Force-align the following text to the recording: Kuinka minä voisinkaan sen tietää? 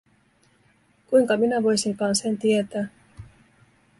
Kuinka 1.07 1.37
minä 1.37 1.63
voisinkaan 1.63 2.15
sen 2.15 2.37
tietää? 2.37 2.87